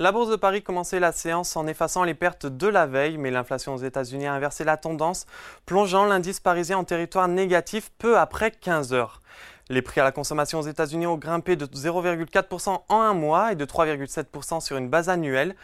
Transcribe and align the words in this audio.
La 0.00 0.12
bourse 0.12 0.30
de 0.30 0.36
Paris 0.36 0.62
commençait 0.62 1.00
la 1.00 1.10
séance 1.10 1.56
en 1.56 1.66
effaçant 1.66 2.04
les 2.04 2.14
pertes 2.14 2.46
de 2.46 2.68
la 2.68 2.86
veille, 2.86 3.18
mais 3.18 3.32
l'inflation 3.32 3.74
aux 3.74 3.78
États-Unis 3.78 4.28
a 4.28 4.32
inversé 4.32 4.62
la 4.62 4.76
tendance, 4.76 5.26
plongeant 5.66 6.04
l'indice 6.04 6.38
parisien 6.38 6.78
en 6.78 6.84
territoire 6.84 7.26
négatif 7.26 7.90
peu 7.98 8.16
après 8.16 8.52
15 8.52 8.92
heures. 8.92 9.20
Les 9.68 9.82
prix 9.82 10.00
à 10.00 10.04
la 10.04 10.12
consommation 10.12 10.60
aux 10.60 10.68
États-Unis 10.68 11.08
ont 11.08 11.16
grimpé 11.16 11.56
de 11.56 11.66
0,4% 11.66 12.82
en 12.88 13.00
un 13.00 13.12
mois 13.12 13.50
et 13.50 13.56
de 13.56 13.64
3,7% 13.64 14.60
sur 14.60 14.76
une 14.76 14.88
base 14.88 15.08
annuelle, 15.08 15.56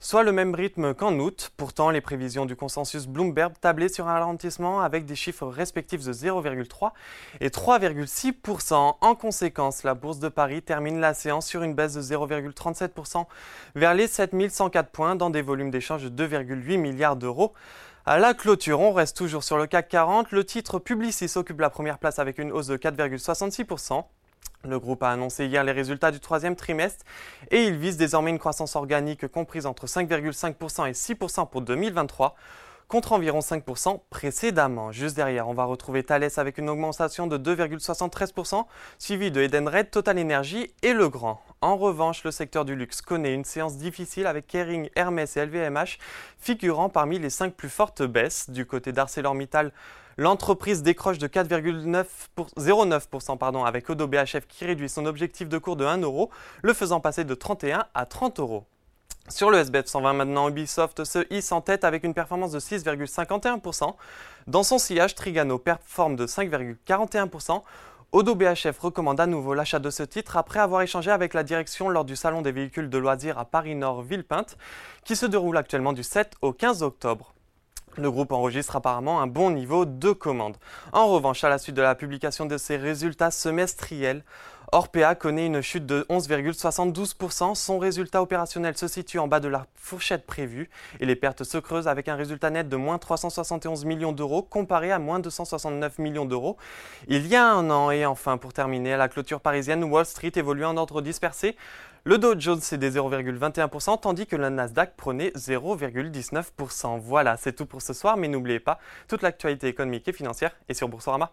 soit 0.00 0.22
le 0.22 0.32
même 0.32 0.54
rythme 0.54 0.94
qu'en 0.94 1.18
août. 1.18 1.52
Pourtant, 1.56 1.90
les 1.90 2.00
prévisions 2.00 2.46
du 2.46 2.56
consensus 2.56 3.06
Bloomberg 3.06 3.52
tablaient 3.60 3.90
sur 3.90 4.08
un 4.08 4.14
ralentissement 4.14 4.80
avec 4.80 5.04
des 5.04 5.14
chiffres 5.14 5.46
respectifs 5.46 6.04
de 6.04 6.12
0,3 6.12 6.92
et 7.40 7.50
3,6%. 7.50 8.96
En 9.00 9.14
conséquence, 9.14 9.82
la 9.84 9.94
bourse 9.94 10.18
de 10.18 10.28
Paris 10.28 10.62
termine 10.62 10.98
la 10.98 11.14
séance 11.14 11.46
sur 11.46 11.62
une 11.62 11.74
baisse 11.74 11.94
de 11.94 12.02
0,37% 12.02 13.26
vers 13.74 13.94
les 13.94 14.08
7104 14.08 14.90
points 14.90 15.16
dans 15.16 15.30
des 15.30 15.42
volumes 15.42 15.70
d'échange 15.70 16.02
de 16.02 16.26
2,8 16.26 16.78
milliards 16.78 17.16
d'euros. 17.16 17.52
À 18.06 18.18
la 18.18 18.32
clôture, 18.32 18.80
on 18.80 18.92
reste 18.92 19.16
toujours 19.16 19.44
sur 19.44 19.58
le 19.58 19.66
CAC 19.66 19.88
40. 19.90 20.32
Le 20.32 20.44
titre 20.44 20.78
Publicis 20.78 21.30
occupe 21.36 21.60
la 21.60 21.68
première 21.68 21.98
place 21.98 22.18
avec 22.18 22.38
une 22.38 22.50
hausse 22.50 22.66
de 22.66 22.78
4,66%. 22.78 24.04
Le 24.62 24.78
groupe 24.78 25.02
a 25.02 25.10
annoncé 25.10 25.46
hier 25.46 25.64
les 25.64 25.72
résultats 25.72 26.10
du 26.10 26.20
troisième 26.20 26.54
trimestre 26.54 27.04
et 27.50 27.64
il 27.64 27.76
vise 27.76 27.96
désormais 27.96 28.30
une 28.30 28.38
croissance 28.38 28.76
organique 28.76 29.26
comprise 29.28 29.64
entre 29.64 29.86
5,5% 29.86 30.86
et 30.86 30.92
6% 30.92 31.48
pour 31.48 31.62
2023 31.62 32.34
contre 32.90 33.12
environ 33.12 33.38
5% 33.38 34.00
précédemment. 34.10 34.90
Juste 34.90 35.14
derrière, 35.14 35.48
on 35.48 35.54
va 35.54 35.64
retrouver 35.64 36.02
Thales 36.02 36.28
avec 36.36 36.58
une 36.58 36.68
augmentation 36.68 37.28
de 37.28 37.38
2,73%, 37.38 38.64
suivi 38.98 39.30
de 39.30 39.40
Edenred, 39.40 39.92
Total 39.92 40.18
Energy 40.18 40.74
et 40.82 40.92
Legrand. 40.92 41.40
En 41.60 41.76
revanche, 41.76 42.24
le 42.24 42.32
secteur 42.32 42.64
du 42.64 42.74
luxe 42.74 43.00
connaît 43.00 43.32
une 43.32 43.44
séance 43.44 43.76
difficile 43.76 44.26
avec 44.26 44.48
Kering, 44.48 44.90
Hermès 44.96 45.36
et 45.36 45.46
LVMH 45.46 45.98
figurant 46.40 46.88
parmi 46.88 47.20
les 47.20 47.30
5 47.30 47.54
plus 47.54 47.68
fortes 47.68 48.02
baisses. 48.02 48.50
Du 48.50 48.66
côté 48.66 48.90
d'ArcelorMittal, 48.90 49.70
l'entreprise 50.16 50.82
décroche 50.82 51.18
de 51.18 51.28
4,09% 51.28 53.66
avec 53.66 53.88
Odo 53.88 54.08
BHF 54.08 54.48
qui 54.48 54.64
réduit 54.64 54.88
son 54.88 55.06
objectif 55.06 55.48
de 55.48 55.58
cours 55.58 55.76
de 55.76 55.84
1 55.84 55.98
euro, 55.98 56.30
le 56.62 56.74
faisant 56.74 56.98
passer 56.98 57.22
de 57.22 57.34
31 57.34 57.84
à 57.94 58.04
30 58.04 58.40
euros. 58.40 58.66
Sur 59.28 59.50
le 59.50 59.58
SBF 59.58 59.86
120 59.86 60.12
maintenant, 60.14 60.48
Ubisoft 60.48 61.04
se 61.04 61.24
hisse 61.32 61.52
en 61.52 61.60
tête 61.60 61.84
avec 61.84 62.04
une 62.04 62.14
performance 62.14 62.52
de 62.52 62.58
6,51%. 62.58 63.94
Dans 64.46 64.62
son 64.62 64.78
sillage, 64.78 65.14
Trigano 65.14 65.58
performe 65.58 66.16
de 66.16 66.26
5,41%. 66.26 67.62
Odo 68.12 68.34
BHF 68.34 68.76
recommande 68.80 69.20
à 69.20 69.26
nouveau 69.26 69.54
l'achat 69.54 69.78
de 69.78 69.88
ce 69.88 70.02
titre 70.02 70.36
après 70.36 70.58
avoir 70.58 70.82
échangé 70.82 71.12
avec 71.12 71.32
la 71.32 71.44
direction 71.44 71.88
lors 71.88 72.04
du 72.04 72.16
Salon 72.16 72.42
des 72.42 72.50
véhicules 72.50 72.90
de 72.90 72.98
loisirs 72.98 73.38
à 73.38 73.44
Paris-Nord 73.44 74.02
Villepinte, 74.02 74.56
qui 75.04 75.14
se 75.14 75.26
déroule 75.26 75.56
actuellement 75.56 75.92
du 75.92 76.02
7 76.02 76.34
au 76.42 76.52
15 76.52 76.82
octobre. 76.82 77.32
Le 77.96 78.10
groupe 78.10 78.32
enregistre 78.32 78.76
apparemment 78.76 79.20
un 79.20 79.26
bon 79.26 79.50
niveau 79.50 79.84
de 79.84 80.12
commande. 80.12 80.56
En 80.92 81.08
revanche, 81.08 81.44
à 81.44 81.48
la 81.48 81.58
suite 81.58 81.76
de 81.76 81.82
la 81.82 81.94
publication 81.94 82.46
de 82.46 82.56
ses 82.56 82.76
résultats 82.76 83.30
semestriels, 83.30 84.24
Orpea 84.72 85.16
connaît 85.16 85.46
une 85.46 85.62
chute 85.62 85.84
de 85.84 86.06
11,72%. 86.08 87.56
Son 87.56 87.78
résultat 87.80 88.22
opérationnel 88.22 88.76
se 88.76 88.86
situe 88.86 89.18
en 89.18 89.26
bas 89.26 89.40
de 89.40 89.48
la 89.48 89.66
fourchette 89.74 90.26
prévue 90.26 90.70
et 91.00 91.06
les 91.06 91.16
pertes 91.16 91.42
se 91.42 91.58
creusent 91.58 91.88
avec 91.88 92.06
un 92.06 92.14
résultat 92.14 92.50
net 92.50 92.68
de 92.68 92.76
moins 92.76 92.98
371 92.98 93.84
millions 93.84 94.12
d'euros 94.12 94.42
comparé 94.42 94.92
à 94.92 95.00
moins 95.00 95.18
269 95.18 95.98
millions 95.98 96.24
d'euros 96.24 96.56
il 97.08 97.26
y 97.26 97.34
a 97.34 97.50
un 97.50 97.68
an. 97.70 97.90
Et 97.90 98.06
enfin, 98.06 98.36
pour 98.36 98.52
terminer, 98.52 98.92
à 98.92 98.96
la 98.96 99.08
clôture 99.08 99.40
parisienne, 99.40 99.82
Wall 99.82 100.06
Street 100.06 100.32
évolue 100.36 100.64
en 100.64 100.76
ordre 100.76 101.02
dispersé. 101.02 101.56
Le 102.04 102.18
Dow 102.18 102.38
Jones 102.38 102.60
cédait 102.60 102.90
0,21% 102.90 104.00
tandis 104.00 104.26
que 104.26 104.36
le 104.36 104.50
Nasdaq 104.50 104.94
prenait 104.96 105.30
0,19%. 105.30 107.00
Voilà, 107.00 107.36
c'est 107.36 107.54
tout 107.54 107.66
pour 107.66 107.82
ce 107.82 107.92
soir, 107.92 108.16
mais 108.16 108.28
n'oubliez 108.28 108.60
pas, 108.60 108.78
toute 109.08 109.22
l'actualité 109.22 109.66
économique 109.66 110.06
et 110.06 110.12
financière 110.12 110.52
est 110.68 110.74
sur 110.74 110.88
Boursorama. 110.88 111.32